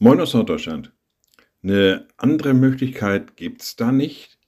[0.00, 0.92] Moin aus Norddeutschland.
[1.60, 4.38] Eine andere Möglichkeit gibt's da nicht?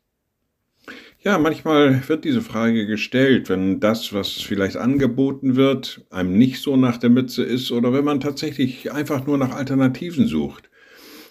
[1.19, 6.77] Ja, manchmal wird diese Frage gestellt, wenn das, was vielleicht angeboten wird, einem nicht so
[6.77, 10.71] nach der Mütze ist oder wenn man tatsächlich einfach nur nach Alternativen sucht.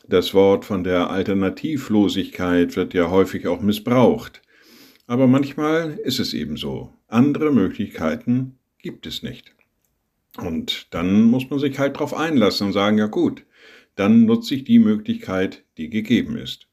[0.05, 4.41] Das Wort von der Alternativlosigkeit wird ja häufig auch missbraucht.
[5.07, 6.93] Aber manchmal ist es eben so.
[7.07, 9.55] Andere Möglichkeiten gibt es nicht.
[10.37, 13.45] Und dann muss man sich halt drauf einlassen und sagen, ja gut,
[13.99, 16.69] dann nutze ich die Möglichkeit, die gegeben ist.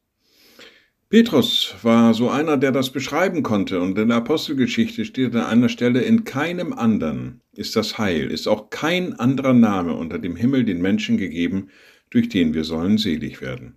[1.08, 5.68] Petrus war so einer, der das beschreiben konnte, und in der Apostelgeschichte steht an einer
[5.68, 10.64] Stelle, in keinem anderen ist das Heil, ist auch kein anderer Name unter dem Himmel
[10.64, 11.70] den Menschen gegeben,
[12.10, 13.76] durch den wir sollen selig werden.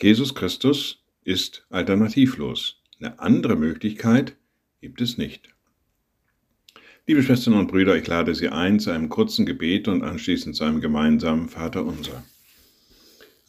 [0.00, 2.82] Jesus Christus ist alternativlos.
[3.00, 4.36] Eine andere Möglichkeit
[4.80, 5.48] gibt es nicht.
[7.06, 10.64] Liebe Schwestern und Brüder, ich lade Sie ein zu einem kurzen Gebet und anschließend zu
[10.64, 12.22] einem gemeinsamen Vater unser.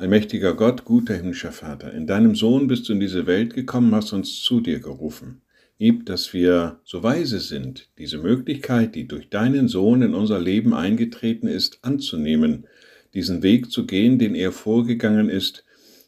[0.04, 4.12] Allmächtiger Gott, guter himmlischer Vater, in deinem Sohn bist du in diese Welt gekommen, hast
[4.12, 5.44] uns zu dir gerufen.
[5.80, 10.74] Gib, dass wir so weise sind, diese Möglichkeit, die durch deinen Sohn in unser Leben
[10.74, 12.68] eingetreten ist, anzunehmen,
[13.14, 15.64] diesen Weg zu gehen, den er vorgegangen ist,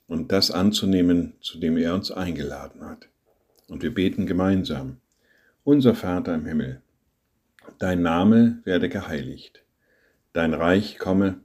[0.07, 3.07] und das anzunehmen, zu dem er uns eingeladen hat.
[3.69, 4.97] Und wir beten gemeinsam.
[5.63, 6.81] Unser Vater im Himmel,
[7.79, 9.63] dein Name werde geheiligt,
[10.33, 11.44] dein Reich komme,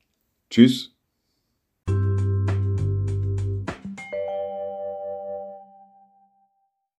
[0.51, 0.93] Tschüss.